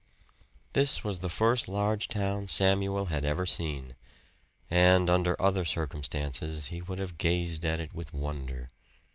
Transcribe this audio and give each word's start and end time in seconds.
This 0.73 1.03
was 1.03 1.19
the 1.19 1.29
first 1.29 1.67
large 1.67 2.07
town 2.07 2.47
Samuel 2.47 3.05
had 3.13 3.23
ever 3.23 3.45
seen, 3.45 3.95
and 4.67 5.07
under 5.11 5.39
other 5.39 5.63
circumstances 5.63 6.69
he 6.69 6.81
would 6.81 6.97
have 6.97 7.19
gazed 7.19 7.63
at 7.65 7.79
it 7.79 7.93
with 7.93 8.11
wonder. 8.11 8.67